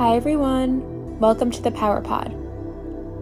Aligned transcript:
Hi, 0.00 0.16
everyone. 0.16 1.18
Welcome 1.18 1.50
to 1.50 1.60
the 1.60 1.70
Power 1.70 2.00
Pod, 2.00 2.34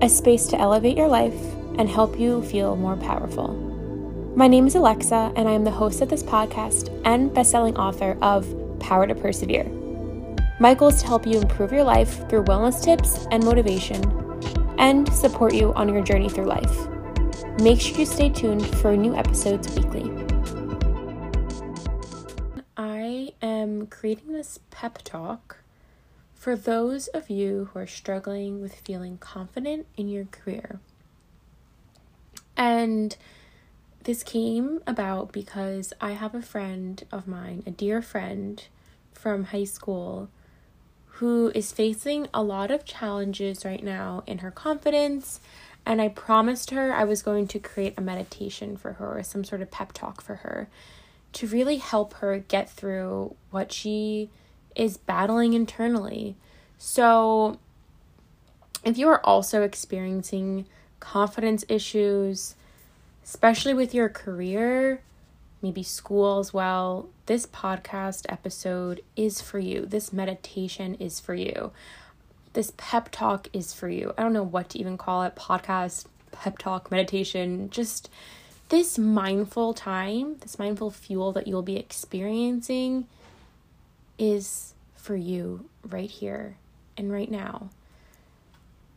a 0.01 0.09
space 0.09 0.47
to 0.47 0.61
elevate 0.61 0.97
your 0.97 1.09
life 1.09 1.35
and 1.77 1.91
help 1.91 2.17
you 2.21 2.41
feel 2.45 2.77
more 2.77 2.95
powerful. 2.95 3.49
My 4.37 4.47
name 4.47 4.65
is 4.69 4.77
Alexa, 4.77 5.33
and 5.35 5.49
I 5.49 5.55
am 5.55 5.65
the 5.65 5.73
host 5.73 6.03
of 6.03 6.09
this 6.09 6.23
podcast 6.23 6.97
and 7.05 7.35
best-selling 7.35 7.77
author 7.77 8.17
of 8.23 8.47
Power 8.79 9.09
to 9.09 9.15
Persevere. 9.17 9.65
My 10.61 10.73
goal 10.73 10.91
is 10.91 11.01
to 11.01 11.09
help 11.09 11.27
you 11.27 11.41
improve 11.41 11.73
your 11.73 11.83
life 11.83 12.29
through 12.29 12.45
wellness 12.45 12.81
tips 12.81 13.27
and 13.33 13.43
motivation, 13.43 14.01
and 14.79 15.13
support 15.13 15.55
you 15.55 15.75
on 15.75 15.93
your 15.93 16.05
journey 16.05 16.29
through 16.29 16.47
life. 16.47 16.89
Make 17.61 17.81
sure 17.81 17.99
you 17.99 18.07
stay 18.07 18.29
tuned 18.29 18.65
for 18.77 18.97
new 18.97 19.17
episodes 19.17 19.69
weekly. 19.75 20.09
I 22.77 23.33
am 23.43 23.89
creating 23.89 24.33
this 24.33 24.61
pep 24.71 24.99
talk 25.03 25.57
for 26.39 26.55
those 26.55 27.09
of 27.09 27.29
you 27.29 27.69
who 27.73 27.81
are 27.81 27.87
struggling 27.87 28.63
with 28.63 28.77
feeling 28.77 29.19
confident 29.19 29.87
in 29.97 30.09
your 30.09 30.25
career. 30.27 30.79
And 32.57 33.17
this 34.05 34.23
came 34.23 34.81
about 34.87 35.33
because 35.33 35.93
I 36.01 36.13
have 36.13 36.37
a 36.37 36.43
friend 36.43 37.03
of 37.11 37.27
mine, 37.27 37.65
a 37.67 37.73
dear 37.73 38.01
friend 38.01 38.65
from 39.13 39.47
high 39.47 39.65
school, 39.65 40.29
who 41.07 41.51
is 41.57 41.73
facing 41.73 42.29
a 42.33 42.43
lot 42.43 42.71
of 42.71 42.85
challenges 42.85 43.65
right 43.65 43.83
now 43.83 44.23
in 44.25 44.39
her 44.39 44.53
confidence. 44.53 45.41
And 45.85 46.01
I 46.01 46.09
promised 46.09 46.71
her 46.71 46.93
I 46.93 47.03
was 47.03 47.21
going 47.21 47.49
to 47.49 47.59
create 47.59 47.95
a 47.97 48.01
meditation 48.01 48.77
for 48.77 48.93
her 48.95 49.19
or 49.19 49.23
some 49.25 49.43
sort 49.43 49.61
of 49.61 49.73
pep 49.73 49.93
talk 49.93 50.21
for 50.21 50.37
her 50.37 50.69
to 51.33 51.49
really 51.49 51.79
help 51.79 52.15
her 52.15 52.39
get 52.39 52.71
through 52.71 53.35
what 53.51 53.73
she 53.73 54.31
is 54.75 54.97
battling 54.97 55.55
internally. 55.55 56.37
So, 56.79 57.59
if 58.85 58.97
you 58.97 59.09
are 59.09 59.25
also 59.25 59.63
experiencing 59.63 60.67
confidence 61.01 61.65
issues, 61.69 62.55
especially 63.25 63.75
with 63.75 63.95
your 63.95 64.09
career, 64.09 65.01
maybe 65.61 65.83
school 65.83 66.39
as 66.39 66.55
well, 66.55 67.09
this 67.27 67.47
podcast 67.47 68.25
episode 68.29 69.03
is 69.17 69.41
for 69.41 69.59
you. 69.59 69.85
This 69.85 70.13
meditation 70.13 70.95
is 70.95 71.21
for 71.21 71.35
you. 71.35 71.73
This 72.53 72.73
pep 72.77 73.11
talk 73.11 73.49
is 73.53 73.75
for 73.75 73.89
you. 73.89 74.15
I 74.17 74.23
don't 74.23 74.33
know 74.33 74.43
what 74.43 74.71
to 74.71 74.79
even 74.79 74.97
call 74.97 75.23
it 75.25 75.37
podcast, 75.37 76.07
pep 76.33 76.59
talk, 76.59 76.91
meditation, 76.91 77.69
just 77.71 78.09
this 78.69 78.99
mindful 78.99 79.75
time, 79.75 80.37
this 80.41 80.59
mindful 80.59 80.91
fuel 80.91 81.33
that 81.33 81.47
you'll 81.47 81.63
be 81.63 81.77
experiencing 81.77 83.07
is 84.19 84.75
for 84.95 85.17
you 85.17 85.69
right 85.89 86.11
here 86.11 86.57
and 86.97 87.13
right 87.13 87.31
now. 87.31 87.71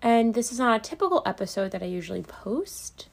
And 0.01 0.33
this 0.33 0.51
is 0.51 0.57
not 0.57 0.77
a 0.77 0.89
typical 0.89 1.21
episode 1.25 1.71
that 1.71 1.83
I 1.83 1.85
usually 1.85 2.23
post. 2.23 3.07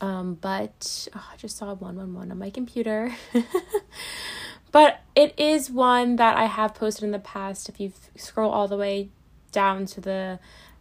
Um, 0.00 0.34
but 0.34 1.08
oh, 1.14 1.24
I 1.32 1.36
just 1.36 1.56
saw 1.56 1.74
111 1.74 2.30
on 2.32 2.38
my 2.38 2.50
computer. 2.50 3.14
but 4.72 5.00
it 5.14 5.38
is 5.38 5.70
one 5.70 6.16
that 6.16 6.36
I 6.36 6.46
have 6.46 6.74
posted 6.74 7.04
in 7.04 7.12
the 7.12 7.18
past. 7.18 7.68
If 7.68 7.78
you 7.78 7.92
scroll 8.16 8.50
all 8.50 8.68
the 8.68 8.76
way 8.76 9.10
down 9.52 9.86
to 9.86 10.00
the 10.00 10.38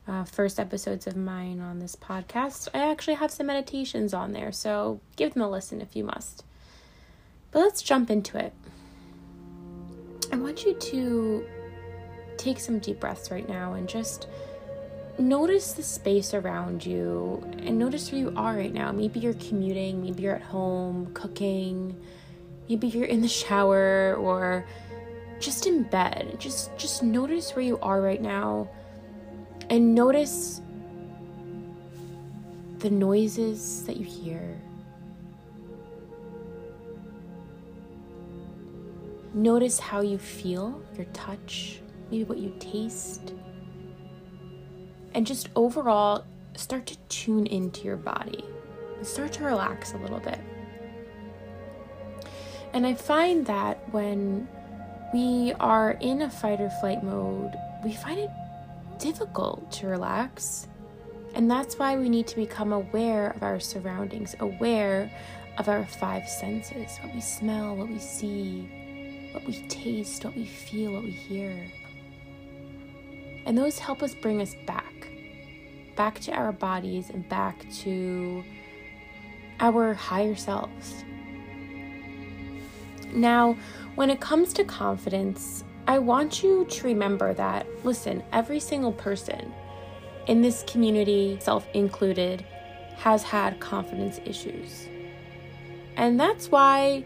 uh, 0.07 0.23
first 0.23 0.59
episodes 0.59 1.07
of 1.07 1.15
mine 1.15 1.59
on 1.59 1.79
this 1.79 1.95
podcast, 1.95 2.69
I 2.73 2.89
actually 2.89 3.15
have 3.15 3.31
some 3.31 3.47
meditations 3.47 4.13
on 4.13 4.31
there. 4.31 4.51
So 4.51 5.01
give 5.15 5.33
them 5.33 5.43
a 5.43 5.49
listen 5.49 5.81
if 5.81 5.95
you 5.95 6.05
must. 6.05 6.43
But 7.51 7.59
let's 7.59 7.81
jump 7.81 8.09
into 8.09 8.37
it. 8.37 8.53
I 10.31 10.38
want 10.38 10.66
you 10.66 10.73
to 10.73 11.45
take 12.38 12.59
some 12.59 12.79
deep 12.79 12.99
breaths 12.99 13.31
right 13.31 13.47
now 13.47 13.73
and 13.73 13.88
just 13.88 14.27
notice 15.17 15.73
the 15.73 15.83
space 15.83 16.33
around 16.33 16.85
you 16.85 17.41
and 17.59 17.77
notice 17.77 18.11
where 18.11 18.19
you 18.19 18.33
are 18.35 18.55
right 18.55 18.73
now. 18.73 18.91
Maybe 18.91 19.19
you're 19.19 19.35
commuting, 19.35 20.01
maybe 20.01 20.23
you're 20.23 20.35
at 20.35 20.41
home 20.41 21.11
cooking, 21.13 22.00
maybe 22.67 22.88
you're 22.88 23.06
in 23.06 23.22
the 23.22 23.28
shower 23.28 24.16
or 24.16 24.66
just 25.39 25.67
in 25.67 25.84
bed. 25.84 26.35
Just 26.40 26.75
just 26.78 27.03
notice 27.03 27.55
where 27.55 27.66
you 27.66 27.78
are 27.81 28.01
right 28.01 28.22
now 28.22 28.69
and 29.69 29.94
notice 29.94 30.61
the 32.79 32.90
noises 32.90 33.85
that 33.85 33.97
you 33.97 34.05
hear. 34.05 34.59
Notice 39.33 39.79
how 39.79 40.01
you 40.01 40.17
feel, 40.17 40.81
your 40.95 41.05
touch, 41.07 41.81
maybe 42.11 42.23
what 42.23 42.38
you 42.38 42.53
taste. 42.59 43.33
And 45.13 45.25
just 45.25 45.49
overall, 45.55 46.25
start 46.55 46.85
to 46.85 46.97
tune 47.09 47.47
into 47.47 47.83
your 47.83 47.97
body 47.97 48.45
start 49.05 49.33
to 49.33 49.43
relax 49.43 49.93
a 49.93 49.97
little 49.97 50.19
bit. 50.19 50.39
And 52.73 52.88
I 52.88 52.93
find 52.95 53.45
that 53.45 53.93
when 53.93 54.47
we 55.13 55.53
are 55.59 55.91
in 56.01 56.23
a 56.23 56.29
fight 56.29 56.59
or 56.59 56.69
flight 56.69 57.03
mode, 57.03 57.53
we 57.83 57.93
find 57.93 58.19
it 58.19 58.31
difficult 58.97 59.72
to 59.73 59.88
relax. 59.88 60.67
And 61.35 61.49
that's 61.49 61.77
why 61.77 61.95
we 61.97 62.09
need 62.09 62.27
to 62.27 62.35
become 62.35 62.73
aware 62.73 63.31
of 63.31 63.43
our 63.43 63.59
surroundings, 63.59 64.35
aware 64.39 65.11
of 65.57 65.69
our 65.69 65.85
five 65.85 66.27
senses 66.27 66.97
what 67.03 67.13
we 67.13 67.22
smell, 67.22 67.75
what 67.75 67.89
we 67.89 67.99
see, 67.99 68.67
what 69.33 69.45
we 69.45 69.53
taste, 69.67 70.23
what 70.23 70.35
we 70.35 70.45
feel, 70.45 70.94
what 70.94 71.03
we 71.03 71.11
hear. 71.11 71.57
And 73.45 73.57
those 73.57 73.79
help 73.79 74.01
us 74.01 74.13
bring 74.13 74.41
us 74.41 74.55
back, 74.66 75.09
back 75.95 76.19
to 76.21 76.31
our 76.31 76.51
bodies 76.51 77.09
and 77.09 77.27
back 77.27 77.66
to 77.81 78.43
our 79.59 79.93
higher 79.93 80.35
selves. 80.35 81.03
Now, 83.11 83.57
when 83.95 84.09
it 84.09 84.19
comes 84.19 84.53
to 84.53 84.63
confidence, 84.63 85.63
I 85.88 85.99
want 85.99 86.43
you 86.43 86.66
to 86.66 86.88
remember 86.88 87.33
that, 87.33 87.67
listen, 87.83 88.23
every 88.31 88.59
single 88.59 88.93
person 88.93 89.53
in 90.27 90.41
this 90.41 90.63
community, 90.66 91.38
self 91.41 91.67
included, 91.73 92.45
has 92.95 93.23
had 93.23 93.59
confidence 93.59 94.19
issues. 94.25 94.88
And 95.97 96.19
that's 96.19 96.49
why 96.49 97.03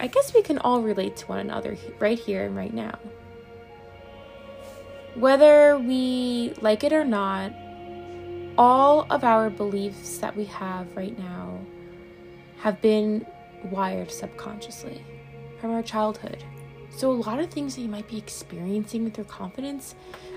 I 0.00 0.06
guess 0.06 0.32
we 0.32 0.40
can 0.40 0.56
all 0.58 0.80
relate 0.80 1.16
to 1.18 1.26
one 1.26 1.40
another 1.40 1.76
right 1.98 2.18
here 2.18 2.46
and 2.46 2.56
right 2.56 2.72
now. 2.72 2.98
Whether 5.14 5.78
we 5.78 6.54
like 6.62 6.84
it 6.84 6.94
or 6.94 7.04
not, 7.04 7.52
all 8.56 9.06
of 9.10 9.24
our 9.24 9.50
beliefs 9.50 10.16
that 10.18 10.34
we 10.34 10.46
have 10.46 10.96
right 10.96 11.16
now 11.18 11.60
have 12.60 12.80
been 12.80 13.26
wired 13.64 14.10
subconsciously 14.10 15.04
from 15.60 15.72
our 15.72 15.82
childhood. 15.82 16.42
So, 16.96 17.10
a 17.10 17.12
lot 17.12 17.38
of 17.38 17.50
things 17.50 17.76
that 17.76 17.82
you 17.82 17.88
might 17.88 18.08
be 18.08 18.16
experiencing 18.16 19.04
with 19.04 19.18
your 19.18 19.26
confidence 19.26 19.94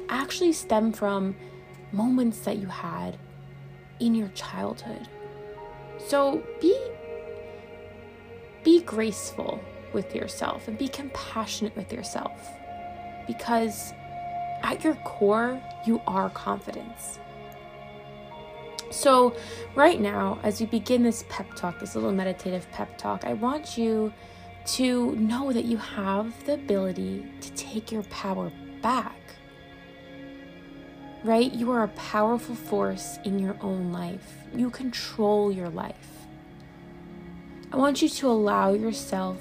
actually 0.09 0.53
stem 0.53 0.91
from 0.91 1.35
moments 1.93 2.39
that 2.39 2.57
you 2.57 2.67
had 2.67 3.17
in 3.99 4.13
your 4.13 4.29
childhood. 4.29 5.07
So, 6.05 6.43
be 6.59 6.77
graceful 8.85 9.63
with 9.93 10.15
yourself 10.15 10.67
and 10.67 10.77
be 10.77 10.87
compassionate 10.87 11.75
with 11.75 11.91
yourself 11.91 12.31
because 13.27 13.93
at 14.63 14.83
your 14.83 14.95
core, 14.95 15.61
you 15.85 16.01
are 16.07 16.29
confidence. 16.29 17.19
So, 18.91 19.35
right 19.75 19.99
now, 19.99 20.39
as 20.43 20.59
we 20.59 20.67
begin 20.67 21.03
this 21.03 21.25
pep 21.27 21.53
talk, 21.55 21.79
this 21.79 21.95
little 21.95 22.11
meditative 22.11 22.69
pep 22.71 22.97
talk, 22.97 23.25
I 23.25 23.33
want 23.33 23.77
you 23.77 24.13
to 24.65 25.15
know 25.15 25.51
that 25.51 25.65
you 25.65 25.77
have 25.77 26.31
the 26.45 26.53
ability 26.53 27.25
to 27.41 27.51
take 27.53 27.91
your 27.91 28.03
power 28.03 28.51
back. 28.81 29.17
Right? 31.23 31.51
You 31.51 31.71
are 31.71 31.83
a 31.83 31.89
powerful 31.89 32.55
force 32.55 33.17
in 33.25 33.39
your 33.39 33.57
own 33.61 33.91
life, 33.91 34.33
you 34.55 34.69
control 34.69 35.51
your 35.51 35.69
life. 35.69 36.22
I 37.73 37.77
want 37.77 38.03
you 38.03 38.09
to 38.09 38.29
allow 38.29 38.71
yourself 38.71 39.39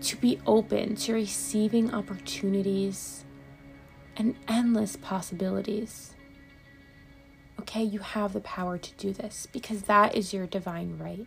to 0.00 0.16
be 0.16 0.40
open 0.48 0.96
to 0.96 1.14
receiving 1.14 1.94
opportunities 1.94 3.24
and 4.16 4.34
endless 4.48 4.96
possibilities. 4.96 6.16
Okay, 7.60 7.84
you 7.84 8.00
have 8.00 8.32
the 8.32 8.40
power 8.40 8.78
to 8.78 8.92
do 8.94 9.12
this 9.12 9.46
because 9.52 9.82
that 9.82 10.16
is 10.16 10.34
your 10.34 10.48
divine 10.48 10.98
right. 10.98 11.24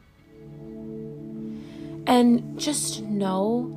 And 2.05 2.59
just 2.59 3.01
know 3.03 3.71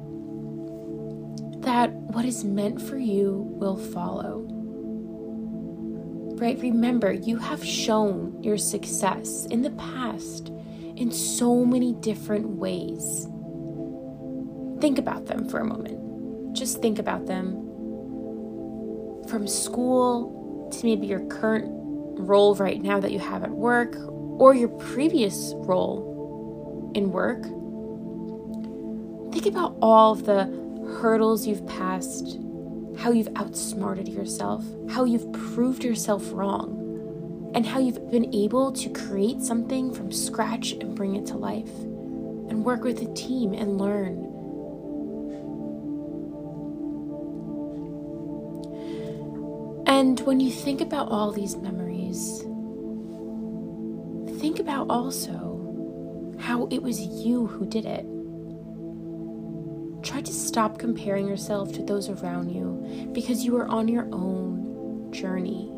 that 1.59 1.93
what 1.93 2.25
is 2.25 2.43
meant 2.43 2.83
for 2.83 2.99
you 2.99 3.47
will 3.53 3.77
follow. 3.77 4.49
Right? 6.41 6.59
Remember, 6.59 7.13
you 7.13 7.37
have 7.37 7.65
shown 7.65 8.43
your 8.43 8.59
success 8.59 9.47
in 9.47 9.63
the 9.63 9.71
past 9.71 10.51
in 11.01 11.11
so 11.11 11.65
many 11.65 11.95
different 11.95 12.47
ways. 12.47 13.27
Think 14.83 14.99
about 14.99 15.27
them 15.27 15.49
for 15.49 15.59
a 15.59 15.65
moment. 15.65 16.55
Just 16.55 16.83
think 16.83 16.99
about 16.99 17.27
them 17.27 17.55
from 19.29 19.49
school 19.49 20.69
to 20.71 20.87
maybe 20.87 21.07
your 21.07 21.21
current 21.27 21.67
role 22.21 22.55
right 22.55 22.83
now 22.83 23.01
that 23.01 23.13
you 23.13 23.19
have 23.19 23.43
at 23.43 23.51
work 23.51 23.97
or 24.39 24.55
your 24.55 24.69
previous 24.69 25.55
role 25.57 26.93
in 26.95 27.11
work. 27.13 27.43
Think 29.33 29.47
about 29.47 29.77
all 29.81 30.13
of 30.13 30.27
the 30.27 30.45
hurdles 31.01 31.47
you've 31.47 31.67
passed, 31.67 32.39
how 32.99 33.11
you've 33.11 33.29
outsmarted 33.37 34.09
yourself, 34.09 34.65
how 34.91 35.05
you've 35.05 35.33
proved 35.33 35.83
yourself 35.83 36.31
wrong, 36.33 36.80
and 37.55 37.67
how 37.67 37.79
you've 37.79 38.11
been 38.11 38.35
able 38.35 38.73
to 38.73 38.89
create 38.91 39.41
something 39.41 39.93
from 39.93 40.13
scratch 40.13 40.73
and 40.73 40.95
bring 40.95 41.17
it 41.17 41.27
to 41.27 41.37
life, 41.37 41.75
and 42.49 42.65
work 42.65 42.85
with 42.85 43.03
a 43.03 43.13
team 43.15 43.53
and 43.53 43.79
learn. 43.79 44.27
And 49.87 50.21
when 50.21 50.41
you 50.41 50.51
think 50.51 50.81
about 50.81 51.11
all 51.11 51.33
these 51.33 51.57
memories, 51.57 52.41
think 54.41 54.61
about 54.61 54.87
also 54.89 56.37
how 56.39 56.69
it 56.71 56.83
was 56.83 57.01
you 57.01 57.47
who 57.47 57.67
did 57.67 57.85
it. 57.85 58.07
Try 60.03 60.23
to 60.23 60.33
stop 60.33 60.79
comparing 60.79 61.29
yourself 61.29 61.73
to 61.75 61.83
those 61.83 62.09
around 62.09 62.51
you 62.51 63.11
because 63.13 63.45
you 63.45 63.57
are 63.57 63.67
on 63.67 63.89
your 63.89 64.09
own 64.13 65.13
journey. 65.13 65.71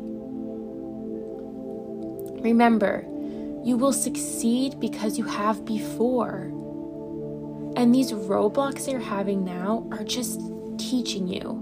Remember, 2.43 3.05
you 3.63 3.77
will 3.77 3.93
succeed 3.93 4.77
because 4.79 5.17
you 5.17 5.23
have 5.23 5.63
before. 5.63 6.51
And 7.77 7.95
these 7.95 8.11
roadblocks 8.11 8.91
you're 8.91 8.99
having 8.99 9.45
now 9.45 9.87
are 9.91 10.03
just 10.03 10.41
teaching 10.77 11.27
you 11.27 11.53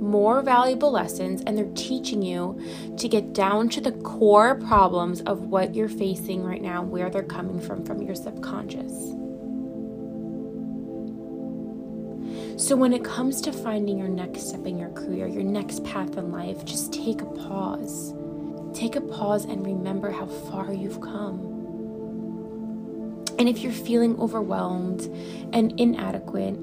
more 0.00 0.42
valuable 0.42 0.90
lessons 0.90 1.42
and 1.46 1.56
they're 1.56 1.70
teaching 1.74 2.22
you 2.22 2.58
to 2.96 3.08
get 3.08 3.32
down 3.34 3.68
to 3.68 3.80
the 3.80 3.92
core 3.92 4.56
problems 4.56 5.20
of 5.22 5.42
what 5.42 5.74
you're 5.74 5.88
facing 5.88 6.42
right 6.42 6.62
now, 6.62 6.82
where 6.82 7.10
they're 7.10 7.22
coming 7.22 7.60
from 7.60 7.84
from 7.84 8.02
your 8.02 8.14
subconscious. 8.14 8.92
So, 12.56 12.76
when 12.76 12.92
it 12.92 13.04
comes 13.04 13.40
to 13.42 13.52
finding 13.52 13.98
your 13.98 14.08
next 14.08 14.48
step 14.48 14.66
in 14.66 14.78
your 14.78 14.90
career, 14.90 15.26
your 15.26 15.42
next 15.42 15.84
path 15.84 16.16
in 16.16 16.32
life, 16.32 16.64
just 16.64 16.92
take 16.92 17.20
a 17.20 17.26
pause. 17.26 18.14
Take 18.74 18.96
a 18.96 19.00
pause 19.00 19.44
and 19.44 19.64
remember 19.64 20.10
how 20.10 20.26
far 20.26 20.72
you've 20.72 21.00
come. 21.00 21.40
And 23.38 23.48
if 23.48 23.58
you're 23.58 23.72
feeling 23.72 24.18
overwhelmed 24.20 25.02
and 25.52 25.78
inadequate, 25.80 26.56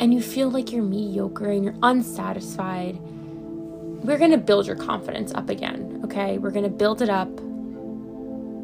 and 0.00 0.14
you 0.14 0.22
feel 0.22 0.50
like 0.50 0.72
you're 0.72 0.82
mediocre 0.82 1.50
and 1.50 1.62
you're 1.62 1.74
unsatisfied, 1.82 2.98
we're 2.98 4.18
going 4.18 4.30
to 4.30 4.38
build 4.38 4.66
your 4.66 4.76
confidence 4.76 5.32
up 5.34 5.50
again, 5.50 6.00
okay? 6.04 6.38
We're 6.38 6.52
going 6.52 6.64
to 6.64 6.70
build 6.70 7.02
it 7.02 7.10
up 7.10 7.28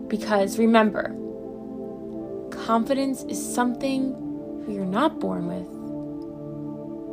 because 0.09 0.59
remember, 0.59 1.09
confidence 2.51 3.23
is 3.25 3.55
something 3.55 4.65
you're 4.69 4.87
not 4.87 5.21
born 5.21 5.47
with. 5.47 5.69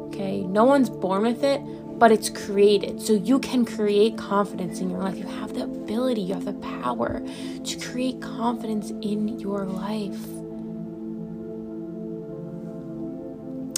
Okay? 0.07 0.41
No 0.41 0.63
one's 0.63 0.89
born 0.89 1.23
with 1.23 1.43
it, 1.43 1.61
but 1.99 2.11
it's 2.11 2.29
created. 2.29 3.01
So 3.01 3.13
you 3.13 3.39
can 3.39 3.65
create 3.65 4.17
confidence 4.17 4.79
in 4.79 4.89
your 4.89 4.99
life. 4.99 5.17
You 5.17 5.27
have 5.27 5.53
the 5.53 5.63
ability, 5.63 6.21
you 6.21 6.33
have 6.33 6.45
the 6.45 6.53
power 6.53 7.21
to 7.63 7.79
create 7.79 8.21
confidence 8.21 8.91
in 9.01 9.39
your 9.39 9.65
life. 9.65 10.23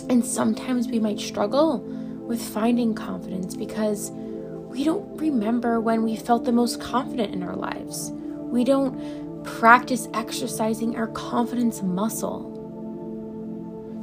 And 0.09 0.23
sometimes 0.23 0.87
we 0.87 0.99
might 0.99 1.19
struggle 1.19 1.79
with 1.79 2.41
finding 2.41 2.93
confidence 2.93 3.55
because 3.55 4.11
we 4.11 4.83
don't 4.83 5.17
remember 5.17 5.79
when 5.79 6.03
we 6.03 6.15
felt 6.15 6.45
the 6.45 6.51
most 6.51 6.81
confident 6.81 7.33
in 7.33 7.43
our 7.43 7.55
lives. 7.55 8.11
We 8.11 8.63
don't 8.63 9.43
practice 9.43 10.07
exercising 10.13 10.95
our 10.95 11.07
confidence 11.07 11.81
muscle. 11.81 12.51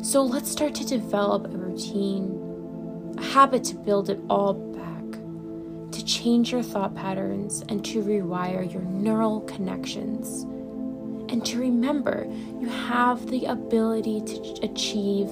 So 0.03 0.23
let's 0.23 0.51
start 0.51 0.75
to 0.77 0.85
develop 0.85 1.47
a 1.47 1.57
routine, 1.57 2.42
a 3.19 3.23
habit 3.23 3.65
to 3.65 3.75
build 3.75 4.11
it 4.11 4.21
all 4.29 4.55
back, 4.55 5.93
to 5.93 6.05
change 6.05 6.53
your 6.53 6.63
thought 6.63 6.95
patterns 6.95 7.63
and 7.69 7.85
to 7.85 8.03
rewire 8.03 8.71
your 8.73 8.83
neural 8.83 9.41
connections. 9.43 10.43
And 11.31 11.45
to 11.47 11.59
remember, 11.59 12.27
you 12.61 12.69
have 12.69 13.27
the 13.29 13.47
ability 13.47 14.21
to 14.23 14.59
achieve 14.63 15.31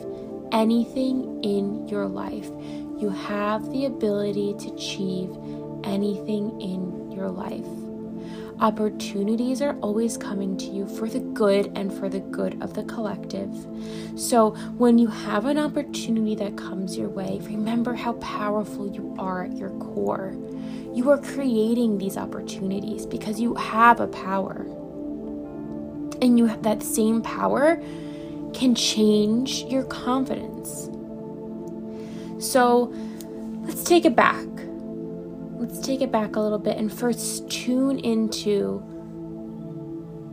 anything 0.52 1.42
in 1.44 1.86
your 1.88 2.06
life. 2.06 2.50
You 2.98 3.10
have 3.10 3.70
the 3.70 3.86
ability 3.86 4.54
to 4.60 4.74
achieve 4.74 5.30
anything 5.84 6.60
in 6.60 7.12
your 7.12 7.28
life. 7.28 7.66
Opportunities 8.60 9.62
are 9.62 9.74
always 9.80 10.18
coming 10.18 10.54
to 10.58 10.66
you 10.66 10.86
for 10.86 11.08
the 11.08 11.20
good 11.20 11.72
and 11.74 11.90
for 11.90 12.10
the 12.10 12.20
good 12.20 12.62
of 12.62 12.74
the 12.74 12.84
collective. 12.84 13.66
So, 14.16 14.50
when 14.76 14.98
you 14.98 15.06
have 15.06 15.46
an 15.46 15.56
opportunity 15.56 16.34
that 16.34 16.58
comes 16.58 16.94
your 16.94 17.08
way, 17.08 17.38
remember 17.42 17.94
how 17.94 18.12
powerful 18.14 18.86
you 18.92 19.16
are 19.18 19.44
at 19.44 19.56
your 19.56 19.70
core. 19.78 20.36
You 20.92 21.08
are 21.08 21.16
creating 21.16 21.96
these 21.96 22.18
opportunities 22.18 23.06
because 23.06 23.40
you 23.40 23.54
have 23.54 23.98
a 23.98 24.08
power. 24.08 24.66
And 26.20 26.36
you 26.36 26.44
have 26.44 26.62
that 26.62 26.82
same 26.82 27.22
power 27.22 27.82
can 28.52 28.74
change 28.74 29.62
your 29.64 29.84
confidence. 29.84 30.90
So 32.44 32.92
let's 33.62 33.84
take 33.84 34.04
it 34.04 34.14
back. 34.14 34.39
Let's 35.70 35.86
take 35.86 36.00
it 36.00 36.10
back 36.10 36.34
a 36.34 36.40
little 36.40 36.58
bit 36.58 36.78
and 36.78 36.92
first 36.92 37.48
tune 37.48 38.00
into 38.00 38.82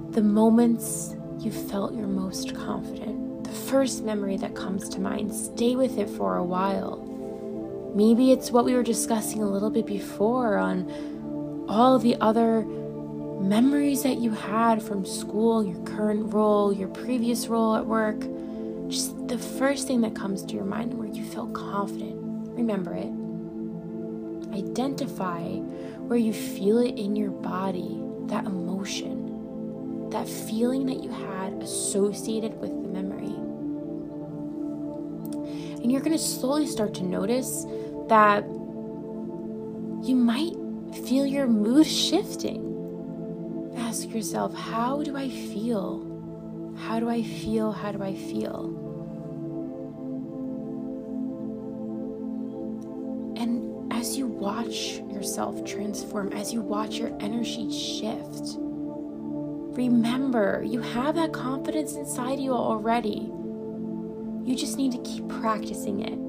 the 0.10 0.24
moments 0.24 1.16
you 1.38 1.52
felt 1.52 1.94
your 1.94 2.08
most 2.08 2.56
confident. 2.56 3.44
The 3.44 3.52
first 3.52 4.04
memory 4.04 4.38
that 4.38 4.56
comes 4.56 4.90
to 4.90 5.00
mind. 5.00 5.32
Stay 5.32 5.76
with 5.76 6.00
it 6.00 6.10
for 6.10 6.38
a 6.38 6.44
while. 6.44 7.94
Maybe 7.96 8.32
it's 8.32 8.50
what 8.50 8.66
we 8.66 8.74
were 8.74 8.82
discussing 8.82 9.44
a 9.44 9.48
little 9.48 9.70
bit 9.70 9.86
before 9.86 10.58
on 10.58 11.66
all 11.70 12.00
the 12.00 12.16
other 12.20 12.64
memories 12.64 14.02
that 14.02 14.18
you 14.18 14.32
had 14.32 14.82
from 14.82 15.06
school, 15.06 15.64
your 15.64 15.80
current 15.84 16.34
role, 16.34 16.74
your 16.74 16.88
previous 16.88 17.46
role 17.46 17.76
at 17.76 17.86
work, 17.86 18.20
just 18.90 19.28
the 19.28 19.38
first 19.38 19.86
thing 19.86 20.02
that 20.02 20.16
comes 20.16 20.44
to 20.46 20.56
your 20.56 20.66
mind 20.66 20.96
where 20.96 21.08
you 21.08 21.24
feel 21.24 21.46
confident. 21.50 22.16
Remember 22.58 22.96
it. 22.96 23.17
Identify 24.58 25.44
where 26.08 26.18
you 26.18 26.34
feel 26.34 26.80
it 26.80 26.98
in 26.98 27.16
your 27.16 27.32
body, 27.32 28.02
that 28.28 28.46
emotion, 28.46 30.10
that 30.10 30.28
feeling 30.28 30.86
that 30.88 31.04
you 31.04 31.10
had 31.10 31.54
associated 31.62 32.60
with 32.60 32.72
the 32.72 32.90
memory. 32.90 33.36
And 35.82 35.92
you're 35.92 36.02
going 36.02 36.18
to 36.18 36.24
slowly 36.24 36.68
start 36.68 36.94
to 36.96 37.04
notice 37.04 37.66
that 38.10 38.44
you 40.04 40.16
might 40.16 40.56
feel 41.06 41.26
your 41.26 41.48
mood 41.48 41.86
shifting 41.86 42.68
ask 43.88 44.14
yourself, 44.14 44.54
how 44.54 45.02
do 45.02 45.16
I 45.16 45.30
feel? 45.30 46.04
How 46.78 47.00
do 47.00 47.10
I 47.10 47.24
feel? 47.24 47.72
How 47.72 47.92
do 47.92 48.04
I 48.04 48.14
feel? 48.14 48.87
Watch 54.68 55.00
yourself 55.14 55.64
transform, 55.64 56.34
as 56.34 56.52
you 56.52 56.62
watch 56.62 56.98
your 56.98 57.16
energy 57.22 57.72
shift, 57.72 58.58
remember 58.60 60.62
you 60.66 60.82
have 60.82 61.16
that 61.16 61.32
confidence 61.32 61.96
inside 61.96 62.38
you 62.38 62.52
already. 62.52 63.32
You 64.44 64.58
just 64.58 64.78
need 64.78 64.92
to 64.92 65.02
keep 65.04 65.26
practicing 65.30 66.02
it 66.02 66.20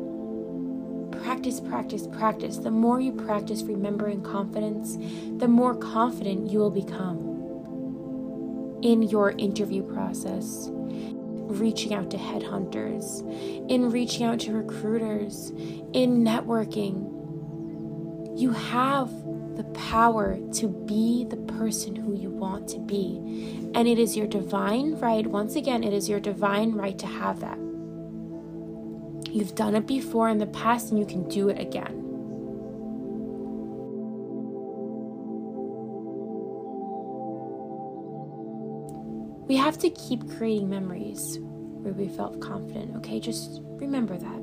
practice, 1.23 1.59
practice, 1.59 2.07
practice. 2.07 2.59
The 2.59 2.71
more 2.71 3.00
you 3.00 3.11
practice 3.11 3.62
remembering 3.62 4.23
confidence, 4.23 4.97
the 5.38 5.49
more 5.49 5.75
confident 5.75 6.49
you 6.49 6.61
will 6.61 6.71
become 6.71 7.18
in 8.83 9.02
your 9.02 9.33
interview 9.33 9.83
process, 9.83 10.68
reaching 10.71 11.92
out 11.92 12.12
to 12.12 12.16
headhunters, 12.16 13.28
in 13.68 13.90
reaching 13.90 14.25
out 14.25 14.38
to 14.40 14.52
recruiters, 14.52 15.50
in 15.92 16.23
networking. 16.23 17.17
You 18.38 18.52
have 18.52 19.11
the 19.57 19.64
power 19.75 20.38
to 20.52 20.68
be 20.68 21.26
the 21.28 21.37
person 21.37 21.97
who 21.97 22.14
you 22.14 22.30
want 22.30 22.68
to 22.68 22.78
be. 22.78 23.16
And 23.75 23.88
it 23.88 23.99
is 23.99 24.16
your 24.16 24.28
divine 24.28 24.95
right, 24.95 25.26
once 25.26 25.57
again, 25.57 25.83
it 25.83 25.92
is 25.92 26.09
your 26.09 26.21
divine 26.21 26.75
right 26.75 26.97
to 27.00 27.07
have 27.09 27.40
that. 27.40 27.59
You've 29.35 29.57
done 29.57 29.75
it 29.75 29.88
before 29.88 30.28
in 30.28 30.38
the 30.38 30.47
past 30.47 30.90
and 30.90 31.00
you 31.00 31.04
can 31.04 31.28
do 31.28 31.49
it 31.49 31.61
again. 31.61 31.97
We 39.49 39.57
have 39.57 39.78
to 39.78 39.90
keep 39.90 40.30
creating 40.37 40.71
memories 40.71 41.40
where 41.40 41.92
we 41.92 42.07
felt 42.07 42.40
confident, 42.40 42.95
okay? 42.99 43.18
Just 43.18 43.62
remember 43.64 44.16
that. 44.16 44.38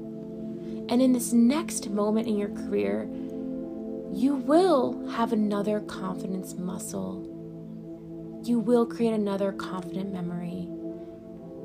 And 0.89 1.01
in 1.01 1.13
this 1.13 1.31
next 1.31 1.89
moment 1.89 2.27
in 2.27 2.37
your 2.37 2.49
career, 2.49 3.09
you 4.15 4.35
will 4.35 5.09
have 5.09 5.33
another 5.33 5.81
confidence 5.81 6.53
muscle. 6.53 7.33
You 8.45 8.59
will 8.59 8.85
create 8.85 9.11
another 9.11 9.51
confident 9.51 10.13
memory 10.13 10.69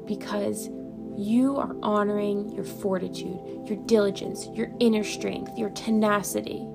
because 0.04 0.68
you 1.16 1.56
are 1.58 1.76
honoring 1.80 2.50
your 2.50 2.64
fortitude, 2.64 3.38
your 3.66 3.78
diligence, 3.86 4.48
your 4.52 4.68
inner 4.80 5.04
strength, 5.04 5.56
your 5.56 5.70
tenacity. 5.70 6.66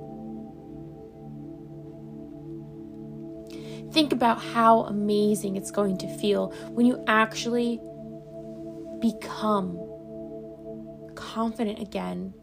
Think 3.92 4.14
about 4.14 4.42
how 4.42 4.84
amazing 4.84 5.58
it's 5.58 5.72
going 5.72 5.98
to 5.98 6.18
feel 6.20 6.52
when 6.70 6.86
you 6.86 7.04
actually 7.06 7.82
become 9.02 9.78
confident 11.16 11.80
again 11.80 12.34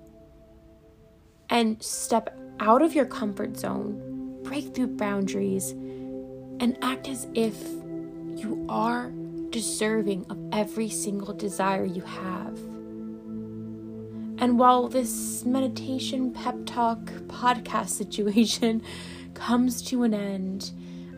and 1.49 1.83
step 1.83 2.37
out 2.63 2.81
of 2.81 2.95
your 2.95 3.07
comfort 3.07 3.59
zone, 3.59 4.41
break 4.45 4.73
through 4.73 4.87
boundaries, 4.87 5.73
and 6.61 6.79
act 6.81 7.09
as 7.09 7.27
if 7.35 7.61
you 8.37 8.65
are 8.69 9.13
deserving 9.51 10.25
of 10.31 10.39
every 10.53 10.89
single 10.89 11.35
desire 11.35 11.85
you 11.85 12.03
have. 12.03 12.57
And 14.39 14.59
while 14.59 14.89
this 14.89 15.45
meditation 15.45 16.33
pep 16.33 16.57
talk 16.65 17.05
podcast 17.27 17.89
situation 18.01 18.81
comes 19.35 19.83
to 19.83 20.05
an 20.05 20.15
end, 20.15 20.71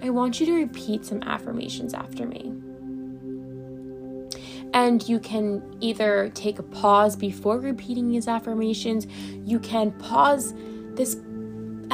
I 0.02 0.08
want 0.10 0.40
you 0.40 0.46
to 0.46 0.52
repeat 0.52 1.04
some 1.04 1.22
affirmations 1.24 1.92
after 1.92 2.26
me. 2.26 2.52
And 4.72 5.06
you 5.06 5.20
can 5.20 5.62
either 5.80 6.30
take 6.34 6.58
a 6.58 6.62
pause 6.62 7.16
before 7.16 7.60
repeating 7.60 8.10
these 8.10 8.28
affirmations, 8.28 9.06
you 9.44 9.60
can 9.60 9.92
pause 9.92 10.54
this 10.94 11.16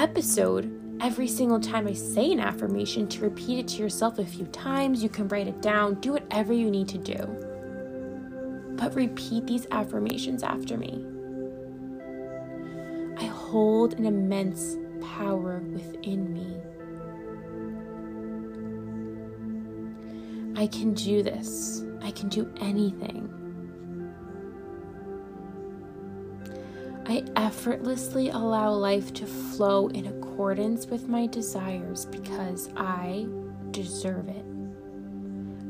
episode 0.01 0.81
every 1.03 1.29
single 1.29 1.61
time 1.61 1.87
I 1.87 1.93
say 1.93 2.33
an 2.33 2.41
affirmation 2.41 3.07
to 3.09 3.21
repeat 3.21 3.59
it 3.59 3.69
to 3.69 3.83
yourself 3.83 4.19
a 4.19 4.25
few 4.25 4.47
times. 4.47 5.03
You 5.03 5.11
can 5.11 5.29
write 5.29 5.47
it 5.47 5.61
down, 5.61 6.01
do 6.01 6.13
whatever 6.13 6.55
you 6.55 6.71
need 6.71 6.89
to 6.89 6.97
do. 6.97 7.17
But 8.79 8.95
repeat 8.95 9.47
these 9.47 9.67
affirmations 9.71 10.43
after 10.43 10.79
me. 10.79 11.05
I 13.19 13.27
hold 13.27 13.93
an 13.99 14.07
immense 14.07 14.79
power 15.03 15.59
within 15.71 16.33
me. 16.33 16.57
I 20.59 20.67
can 20.67 20.95
do 20.95 21.23
this. 21.23 21.85
I 22.01 22.11
can 22.11 22.31
do 22.31 22.51
anything. 22.59 23.40
I 27.11 27.25
effortlessly 27.35 28.29
allow 28.29 28.71
life 28.71 29.13
to 29.15 29.27
flow 29.27 29.89
in 29.89 30.07
accordance 30.07 30.87
with 30.87 31.09
my 31.09 31.27
desires 31.27 32.07
because 32.07 32.71
I 32.77 33.27
deserve 33.73 34.29
it. 34.29 34.45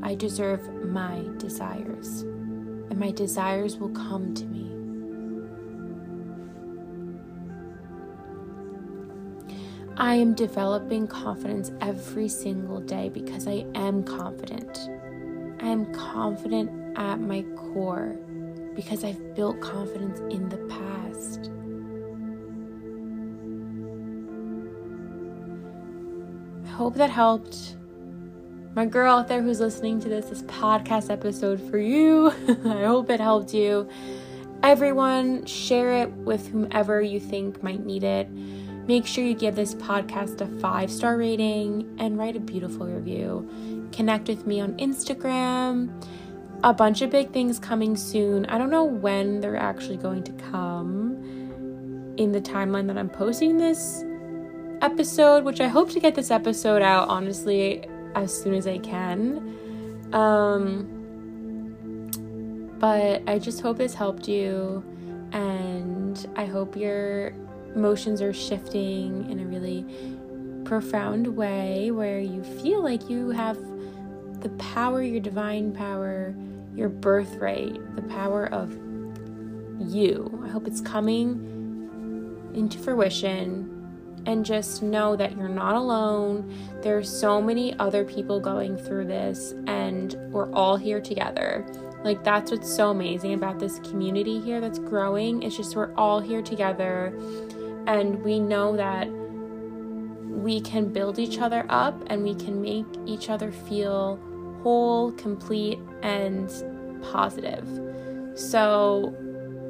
I 0.02 0.16
deserve 0.16 0.68
my 0.84 1.24
desires, 1.38 2.20
and 2.90 2.98
my 2.98 3.10
desires 3.12 3.78
will 3.78 3.88
come 3.88 4.34
to 4.34 4.44
me. 4.44 4.66
I 9.96 10.16
am 10.16 10.34
developing 10.34 11.06
confidence 11.06 11.72
every 11.80 12.28
single 12.28 12.80
day 12.80 13.08
because 13.08 13.48
I 13.48 13.64
am 13.74 14.02
confident. 14.02 14.78
I 15.62 15.68
am 15.68 15.90
confident 15.94 16.98
at 16.98 17.18
my 17.18 17.46
core 17.56 18.18
because 18.80 19.04
I've 19.04 19.34
built 19.34 19.60
confidence 19.60 20.20
in 20.32 20.48
the 20.48 20.56
past. 20.68 21.50
I 26.64 26.68
hope 26.76 26.94
that 26.94 27.10
helped. 27.10 27.76
My 28.74 28.86
girl 28.86 29.18
out 29.18 29.28
there 29.28 29.42
who's 29.42 29.60
listening 29.60 30.00
to 30.00 30.08
this, 30.08 30.26
this 30.26 30.42
podcast 30.44 31.10
episode 31.10 31.60
for 31.70 31.76
you, 31.76 32.28
I 32.48 32.84
hope 32.84 33.10
it 33.10 33.20
helped 33.20 33.52
you. 33.52 33.86
Everyone, 34.62 35.44
share 35.44 35.92
it 36.02 36.10
with 36.12 36.48
whomever 36.48 37.02
you 37.02 37.20
think 37.20 37.62
might 37.62 37.84
need 37.84 38.04
it. 38.04 38.30
Make 38.30 39.04
sure 39.04 39.24
you 39.24 39.34
give 39.34 39.56
this 39.56 39.74
podcast 39.74 40.40
a 40.40 40.46
five 40.58 40.90
star 40.90 41.18
rating 41.18 41.96
and 41.98 42.16
write 42.16 42.36
a 42.36 42.40
beautiful 42.40 42.86
review. 42.86 43.46
Connect 43.92 44.28
with 44.28 44.46
me 44.46 44.58
on 44.60 44.72
Instagram 44.78 45.90
a 46.62 46.74
bunch 46.74 47.00
of 47.02 47.10
big 47.10 47.32
things 47.32 47.58
coming 47.58 47.96
soon. 47.96 48.44
I 48.46 48.58
don't 48.58 48.70
know 48.70 48.84
when 48.84 49.40
they're 49.40 49.56
actually 49.56 49.96
going 49.96 50.22
to 50.24 50.32
come 50.32 52.14
in 52.16 52.32
the 52.32 52.40
timeline 52.40 52.86
that 52.88 52.98
I'm 52.98 53.08
posting 53.08 53.56
this 53.56 54.04
episode, 54.82 55.44
which 55.44 55.60
I 55.60 55.68
hope 55.68 55.90
to 55.90 56.00
get 56.00 56.14
this 56.14 56.30
episode 56.30 56.82
out 56.82 57.08
honestly 57.08 57.88
as 58.14 58.36
soon 58.36 58.54
as 58.54 58.66
I 58.66 58.78
can. 58.78 59.56
Um 60.12 60.96
but 62.78 63.22
I 63.28 63.38
just 63.38 63.60
hope 63.60 63.76
this 63.76 63.94
helped 63.94 64.26
you 64.26 64.82
and 65.32 66.26
I 66.34 66.46
hope 66.46 66.76
your 66.76 67.34
emotions 67.74 68.22
are 68.22 68.32
shifting 68.32 69.30
in 69.30 69.38
a 69.40 69.44
really 69.44 69.84
profound 70.64 71.26
way 71.26 71.90
where 71.90 72.20
you 72.20 72.42
feel 72.42 72.82
like 72.82 73.08
you 73.08 73.30
have 73.30 73.58
the 74.40 74.48
power, 74.58 75.02
your 75.02 75.20
divine 75.20 75.72
power 75.72 76.34
your 76.74 76.88
birthright, 76.88 77.96
the 77.96 78.02
power 78.02 78.46
of 78.46 78.72
you. 79.80 80.42
I 80.44 80.48
hope 80.48 80.66
it's 80.66 80.80
coming 80.80 82.50
into 82.54 82.78
fruition 82.78 83.76
and 84.26 84.44
just 84.44 84.82
know 84.82 85.16
that 85.16 85.36
you're 85.36 85.48
not 85.48 85.74
alone. 85.74 86.54
There's 86.82 87.08
so 87.08 87.40
many 87.40 87.78
other 87.78 88.04
people 88.04 88.40
going 88.40 88.76
through 88.76 89.06
this 89.06 89.52
and 89.66 90.14
we're 90.30 90.52
all 90.52 90.76
here 90.76 91.00
together. 91.00 91.66
Like 92.04 92.22
that's 92.24 92.50
what's 92.50 92.72
so 92.72 92.90
amazing 92.90 93.34
about 93.34 93.58
this 93.58 93.78
community 93.80 94.40
here 94.40 94.60
that's 94.60 94.78
growing. 94.78 95.42
It's 95.42 95.56
just 95.56 95.76
we're 95.76 95.94
all 95.94 96.20
here 96.20 96.42
together 96.42 97.14
and 97.86 98.22
we 98.22 98.38
know 98.38 98.76
that 98.76 99.08
we 100.28 100.60
can 100.60 100.92
build 100.92 101.18
each 101.18 101.38
other 101.38 101.66
up 101.68 102.02
and 102.06 102.22
we 102.22 102.34
can 102.34 102.62
make 102.62 102.86
each 103.06 103.28
other 103.28 103.50
feel 103.52 104.18
whole, 104.62 105.12
complete, 105.12 105.78
and 106.02 106.50
positive. 107.02 107.66
So, 108.34 109.14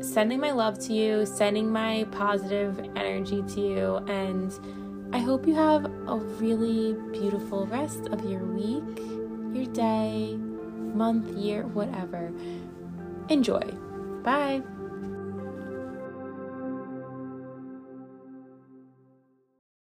sending 0.01 0.41
my 0.41 0.53
love 0.53 0.79
to 0.87 0.93
you, 0.93 1.27
sending 1.27 1.71
my 1.71 2.07
positive 2.13 2.79
energy 2.97 3.43
to 3.55 3.61
you, 3.61 3.97
and 4.09 4.53
I 5.13 5.19
hope 5.19 5.47
you 5.47 5.55
have 5.55 5.85
a 5.85 6.17
really 6.17 6.95
beautiful 7.13 7.67
rest 7.67 8.07
of 8.09 8.25
your 8.25 8.45
week, 8.45 8.99
your 9.55 9.67
day, 9.73 10.37
month, 10.37 11.37
year, 11.37 11.65
whatever. 11.67 12.33
Enjoy. 13.29 13.63
Bye. 14.23 14.63